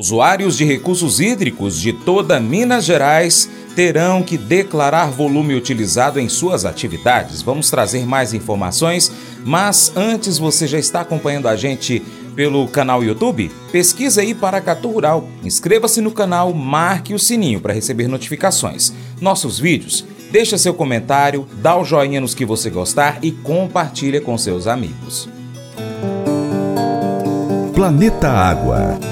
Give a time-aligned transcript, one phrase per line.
[0.00, 6.64] Usuários de recursos hídricos de toda Minas Gerais terão que declarar volume utilizado em suas
[6.64, 7.42] atividades.
[7.42, 9.12] Vamos trazer mais informações,
[9.44, 12.02] mas antes você já está acompanhando a gente
[12.34, 13.50] pelo canal YouTube?
[13.70, 15.28] Pesquisa aí Paracatu Rural.
[15.44, 18.94] Inscreva-se no canal, marque o sininho para receber notificações.
[19.20, 24.38] Nossos vídeos, deixa seu comentário, dá o joinha nos que você gostar e compartilha com
[24.38, 25.28] seus amigos.
[27.74, 29.09] Planeta Água.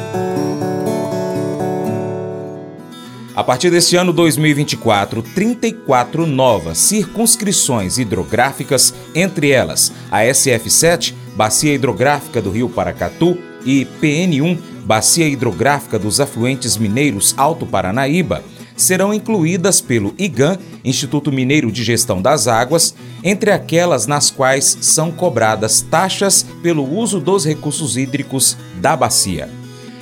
[3.39, 12.43] A partir deste ano 2024, 34 novas circunscrições hidrográficas, entre elas a SF7, Bacia Hidrográfica
[12.43, 18.43] do Rio Paracatu, e PN1, Bacia Hidrográfica dos Afluentes Mineiros Alto Paranaíba,
[18.77, 22.93] serão incluídas pelo IGAM, Instituto Mineiro de Gestão das Águas,
[23.23, 29.58] entre aquelas nas quais são cobradas taxas pelo uso dos recursos hídricos da bacia.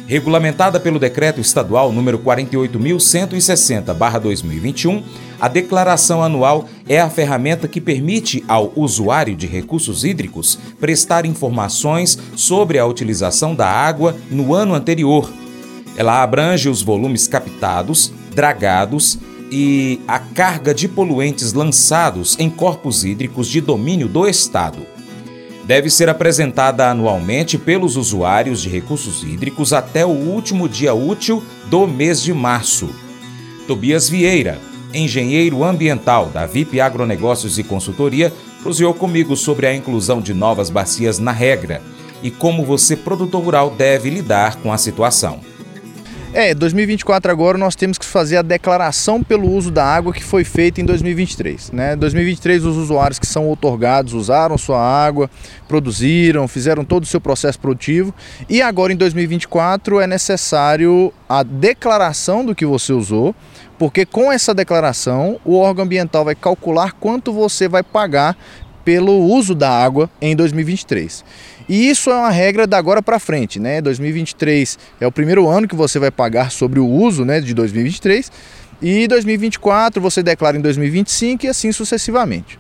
[0.07, 5.03] Regulamentada pelo Decreto Estadual número 48.160/2021,
[5.41, 12.17] a declaração anual é a ferramenta que permite ao usuário de recursos hídricos prestar informações
[12.37, 15.29] sobre a utilização da água no ano anterior.
[15.97, 19.19] Ela abrange os volumes captados, dragados
[19.51, 24.95] e a carga de poluentes lançados em corpos hídricos de domínio do Estado
[25.67, 31.87] deve ser apresentada anualmente pelos usuários de recursos hídricos até o último dia útil do
[31.87, 32.89] mês de março.
[33.67, 34.61] Tobias Vieira,
[34.95, 41.19] engenheiro ambiental da VIP Agronegócios e Consultoria, prosseguiu comigo sobre a inclusão de novas bacias
[41.19, 41.83] na regra
[42.23, 45.41] e como você, produtor rural, deve lidar com a situação.
[46.39, 50.45] É, 2024 agora nós temos que fazer a declaração pelo uso da água que foi
[50.45, 51.73] feita em 2023.
[51.73, 51.97] Né?
[51.97, 55.31] 2023 os usuários que são otorgados usaram sua água,
[55.67, 58.15] produziram, fizeram todo o seu processo produtivo
[58.51, 63.35] e agora em 2024 é necessário a declaração do que você usou,
[63.79, 68.37] porque com essa declaração o órgão ambiental vai calcular quanto você vai pagar
[68.85, 71.25] pelo uso da água em 2023.
[71.69, 73.81] E isso é uma regra da agora para frente, né?
[73.81, 78.31] 2023 é o primeiro ano que você vai pagar sobre o uso, né, de 2023,
[78.81, 82.59] e 2024 você declara em 2025 e assim sucessivamente.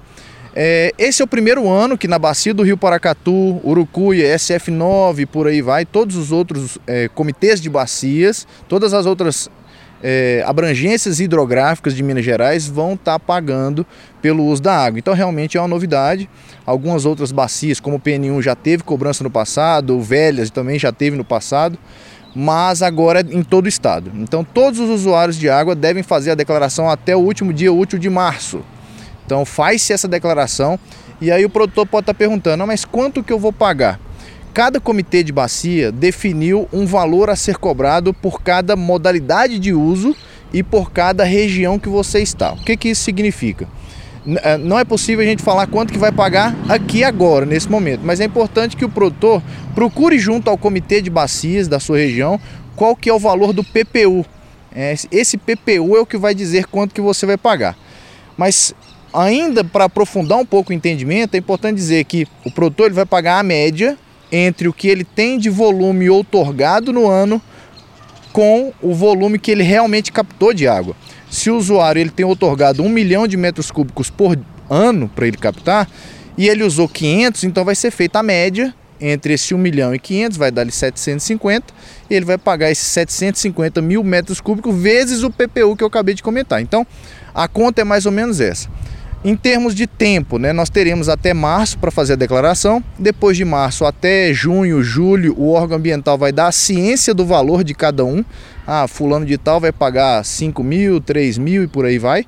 [0.59, 5.47] É, esse é o primeiro ano que na bacia do Rio Paracatu, Urucuia, SF9, por
[5.47, 9.50] aí vai, todos os outros é, comitês de bacias, todas as outras
[10.03, 13.87] é, abrangências hidrográficas de Minas Gerais vão estar tá pagando
[14.21, 14.99] pelo uso da água.
[14.99, 16.29] Então realmente é uma novidade.
[16.65, 20.93] Algumas outras bacias, como o PN1 já teve cobrança no passado, o Velhas também já
[20.93, 21.79] teve no passado,
[22.34, 24.11] mas agora é em todo o estado.
[24.15, 27.99] Então todos os usuários de água devem fazer a declaração até o último dia útil
[27.99, 28.61] de março.
[29.25, 30.78] Então faz-se essa declaração
[31.21, 33.99] e aí o produtor pode estar tá perguntando, mas quanto que eu vou pagar?
[34.56, 40.17] Cada comitê de bacia definiu um valor a ser cobrado por cada modalidade de uso
[40.50, 42.55] e por cada região que você está.
[42.55, 43.69] O que, que isso significa?
[44.27, 48.00] Eh, não é possível a gente falar quanto que vai pagar aqui agora, nesse momento,
[48.03, 49.43] mas é importante que o produtor
[49.75, 52.41] procure junto ao comitê de bacias da sua região
[52.75, 54.25] qual que é o valor do PPU.
[54.75, 57.77] É, esse PPU é o que vai dizer quanto que você vai pagar.
[58.39, 58.75] Mas
[59.12, 63.05] ainda para aprofundar um pouco o entendimento, é importante dizer que o produtor ele vai
[63.05, 63.99] pagar a média
[64.31, 67.41] entre o que ele tem de volume outorgado no ano
[68.33, 70.95] com o volume que ele realmente captou de água.
[71.31, 74.39] Se o usuário ele tem outorgado 1 milhão de metros cúbicos por
[74.69, 75.89] ano para ele captar
[76.37, 79.99] e ele usou 500, então vai ser feita a média entre esse 1 milhão e
[79.99, 81.73] 500, vai dar-lhe 750
[82.09, 86.15] e ele vai pagar esses 750 mil metros cúbicos vezes o PPU que eu acabei
[86.15, 86.61] de comentar.
[86.61, 86.87] Então
[87.35, 88.69] a conta é mais ou menos essa.
[89.27, 92.81] Em termos de tempo, né, nós teremos até março para fazer a declaração.
[92.97, 97.65] Depois de março até junho, julho, o órgão ambiental vai dar a ciência do valor
[97.65, 98.25] de cada um.
[98.65, 102.25] Ah, fulano de tal vai pagar 5 mil, 3 mil e por aí vai.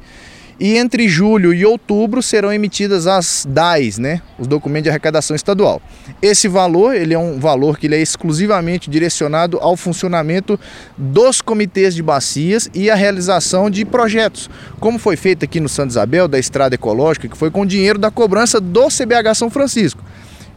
[0.60, 5.80] E entre julho e outubro serão emitidas as DAIs, né, os documentos de arrecadação estadual.
[6.20, 10.58] Esse valor, ele é um valor que ele é exclusivamente direcionado ao funcionamento
[10.96, 14.50] dos comitês de bacias e à realização de projetos,
[14.80, 18.10] como foi feito aqui no Santa Isabel, da Estrada Ecológica, que foi com dinheiro da
[18.10, 20.02] cobrança do CBH São Francisco.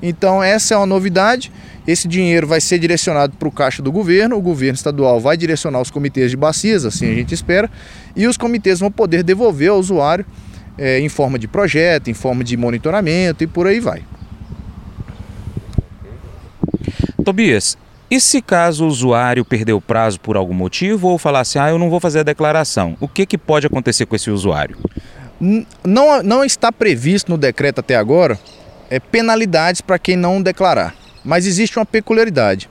[0.02, 1.52] Então essa é uma novidade.
[1.86, 5.82] Esse dinheiro vai ser direcionado para o caixa do governo, o governo estadual vai direcionar
[5.82, 7.70] os comitês de bacias, assim a gente espera,
[8.16, 10.26] e os comitês vão poder devolver ao usuário
[10.78, 14.04] é, em forma de projeto, em forma de monitoramento e por aí vai.
[17.24, 17.78] Tobias,
[18.10, 21.70] e se caso o usuário perder o prazo por algum motivo ou falar assim, ah,
[21.70, 24.78] eu não vou fazer a declaração, o que, que pode acontecer com esse usuário?
[25.84, 28.40] Não, não está previsto no decreto até agora
[28.92, 30.94] é, penalidades para quem não declarar.
[31.24, 32.70] Mas existe uma peculiaridade.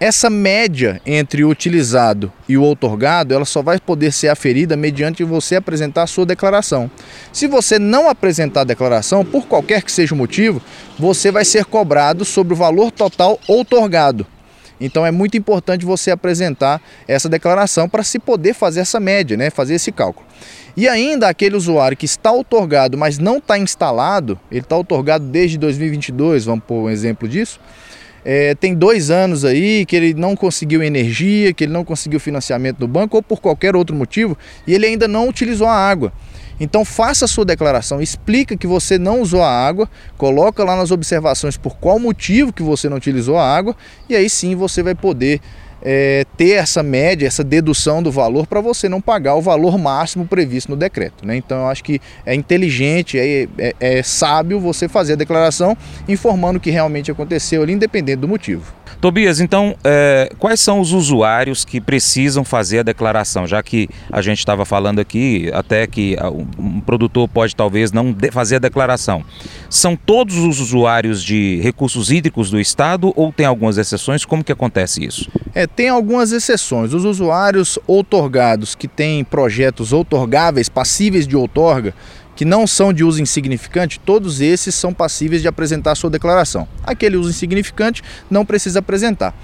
[0.00, 5.24] Essa média entre o utilizado e o outorgado, ela só vai poder ser aferida mediante
[5.24, 6.88] você apresentar a sua declaração.
[7.32, 10.62] Se você não apresentar a declaração, por qualquer que seja o motivo,
[10.96, 14.24] você vai ser cobrado sobre o valor total outorgado.
[14.80, 19.50] Então é muito importante você apresentar essa declaração para se poder fazer essa média, né?
[19.50, 20.26] fazer esse cálculo.
[20.76, 25.58] E ainda aquele usuário que está outorgado, mas não está instalado, ele está outorgado desde
[25.58, 27.58] 2022, vamos pôr um exemplo disso,
[28.24, 32.78] é, tem dois anos aí que ele não conseguiu energia, que ele não conseguiu financiamento
[32.78, 34.36] do banco ou por qualquer outro motivo
[34.66, 36.12] e ele ainda não utilizou a água.
[36.60, 40.90] Então faça a sua declaração, explica que você não usou a água, coloca lá nas
[40.90, 43.76] observações por qual motivo que você não utilizou a água
[44.08, 45.40] e aí sim você vai poder
[45.82, 50.26] é, ter essa média, essa dedução do valor para você não pagar o valor máximo
[50.26, 51.26] previsto no decreto.
[51.26, 51.36] Né?
[51.36, 55.76] Então eu acho que é inteligente, é, é, é sábio você fazer a declaração
[56.08, 58.72] informando o que realmente aconteceu ali, independente do motivo.
[59.00, 63.46] Tobias, então, é, quais são os usuários que precisam fazer a declaração?
[63.46, 66.16] Já que a gente estava falando aqui, até que
[66.58, 69.24] um produtor pode talvez não fazer a declaração.
[69.70, 74.24] São todos os usuários de recursos hídricos do Estado ou tem algumas exceções?
[74.24, 75.30] Como que acontece isso?
[75.54, 76.92] É, tem algumas exceções.
[76.92, 81.94] Os usuários outorgados que têm projetos outorgáveis, passíveis de outorga,
[82.38, 86.68] que não são de uso insignificante, todos esses são passíveis de apresentar sua declaração.
[86.84, 88.00] Aquele uso insignificante
[88.30, 89.34] não precisa apresentar.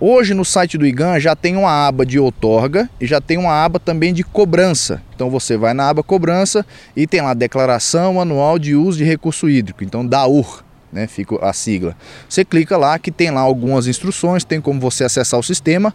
[0.00, 3.52] Hoje no site do IGAN já tem uma aba de outorga e já tem uma
[3.52, 5.00] aba também de cobrança.
[5.14, 9.48] Então você vai na aba cobrança e tem lá declaração anual de uso de recurso
[9.48, 11.96] hídrico, então DAUR né, fica a sigla.
[12.28, 15.94] Você clica lá que tem lá algumas instruções, tem como você acessar o sistema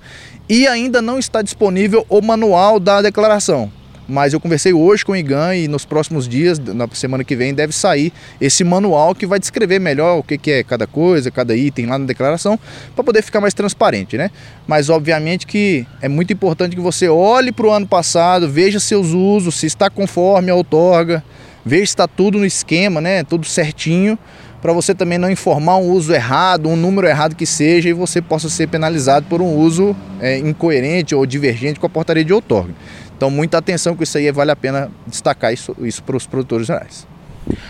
[0.49, 3.71] e ainda não está disponível o manual da declaração.
[4.09, 7.53] Mas eu conversei hoje com o IGAN e nos próximos dias, na semana que vem,
[7.53, 11.87] deve sair esse manual que vai descrever melhor o que é cada coisa, cada item
[11.87, 12.57] lá na declaração,
[12.95, 14.31] para poder ficar mais transparente, né?
[14.65, 19.07] Mas obviamente que é muito importante que você olhe para o ano passado, veja seus
[19.07, 21.21] usos, se está conforme a outorga,
[21.65, 23.25] veja se está tudo no esquema, né?
[23.25, 24.17] Tudo certinho
[24.61, 28.21] para você também não informar um uso errado, um número errado que seja, e você
[28.21, 32.73] possa ser penalizado por um uso é, incoerente ou divergente com a portaria de outorga.
[33.15, 36.69] Então, muita atenção com isso aí, vale a pena destacar isso, isso para os produtores
[36.69, 37.07] rurais.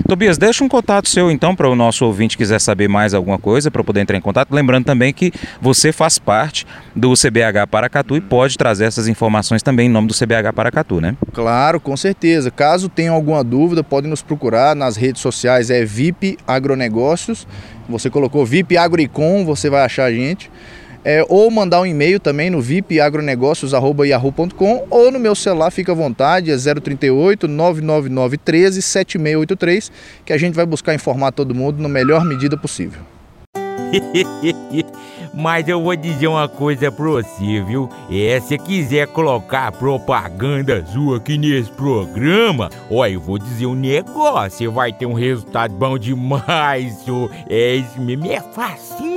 [0.07, 3.69] Tobias, deixa um contato seu então para o nosso ouvinte quiser saber mais alguma coisa
[3.69, 4.53] para poder entrar em contato.
[4.53, 5.31] Lembrando também que
[5.62, 6.65] você faz parte
[6.96, 11.15] do CBH Paracatu e pode trazer essas informações também em nome do CBH Paracatu, né?
[11.34, 12.50] Claro, com certeza.
[12.50, 17.48] Caso tenham alguma dúvida, podem nos procurar nas redes sociais, é VIP Agronegócios.
[17.89, 20.50] Você colocou VIP Agricom, você vai achar a gente
[21.07, 26.51] é, ou mandar um e-mail também no vipagronegócios.yahoo.com ou no meu celular, fica à vontade,
[26.51, 29.89] é 038 999 13 7683,
[30.25, 32.99] que a gente vai buscar informar todo mundo na melhor medida possível.
[35.33, 37.89] Mas eu vou dizer uma coisa pra você, viu?
[38.09, 44.57] É, se quiser colocar propaganda sua aqui nesse programa, ó, eu vou dizer um negócio,
[44.57, 47.29] você vai ter um resultado bom demais, senhor.
[47.49, 49.16] É isso mesmo, é facinho,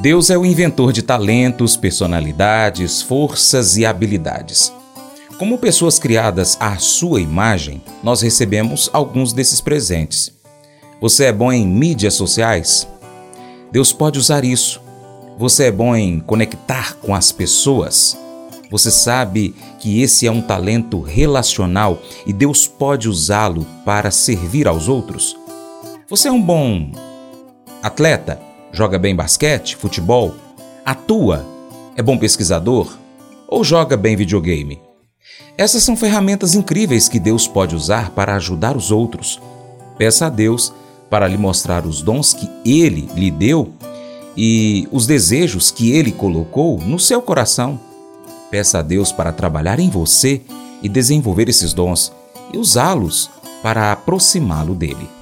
[0.00, 4.72] Deus é o inventor de talentos, personalidades, forças e habilidades.
[5.38, 10.32] Como pessoas criadas à sua imagem, nós recebemos alguns desses presentes.
[11.00, 12.88] Você é bom em mídias sociais?
[13.70, 14.80] Deus pode usar isso.
[15.38, 18.16] Você é bom em conectar com as pessoas?
[18.70, 24.88] Você sabe que esse é um talento relacional e Deus pode usá-lo para servir aos
[24.88, 25.36] outros?
[26.08, 26.90] Você é um bom
[27.82, 28.51] atleta?
[28.72, 30.34] Joga bem basquete, futebol?
[30.82, 31.46] Atua?
[31.94, 32.96] É bom pesquisador?
[33.46, 34.80] Ou joga bem videogame?
[35.58, 39.38] Essas são ferramentas incríveis que Deus pode usar para ajudar os outros.
[39.98, 40.72] Peça a Deus
[41.10, 43.74] para lhe mostrar os dons que Ele lhe deu
[44.34, 47.78] e os desejos que Ele colocou no seu coração.
[48.50, 50.40] Peça a Deus para trabalhar em você
[50.82, 52.10] e desenvolver esses dons
[52.54, 53.30] e usá-los
[53.62, 55.21] para aproximá-lo dele.